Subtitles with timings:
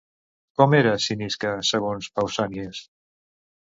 [0.61, 2.85] Com era Cinisca, segons Pausànies?